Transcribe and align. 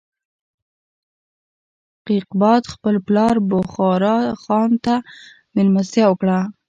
کیقباد 2.05 2.63
خپل 2.73 2.95
پلار 3.07 3.35
بغرا 3.49 4.17
خان 4.43 4.71
ته 4.83 4.95
مېلمستیا 5.55 6.05
وکړه. 6.09 6.37